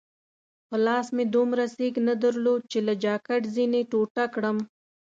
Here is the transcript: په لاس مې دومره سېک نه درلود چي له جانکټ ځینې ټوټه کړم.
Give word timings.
په 0.67 0.75
لاس 0.85 1.07
مې 1.15 1.25
دومره 1.35 1.65
سېک 1.75 1.95
نه 2.07 2.13
درلود 2.23 2.61
چي 2.71 2.79
له 2.87 2.93
جانکټ 3.03 3.43
ځینې 3.55 3.81
ټوټه 3.91 4.25
کړم. 4.33 4.57